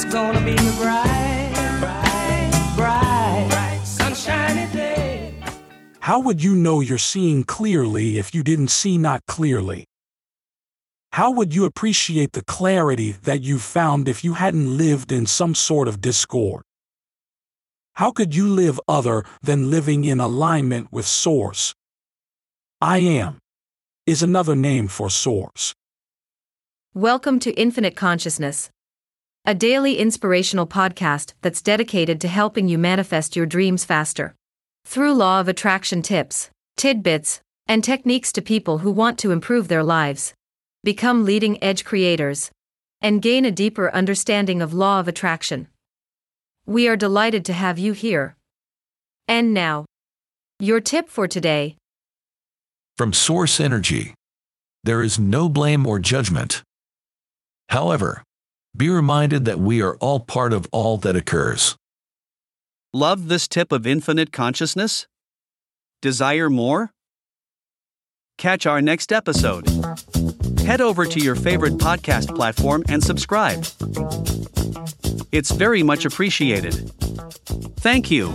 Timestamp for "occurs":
61.16-61.76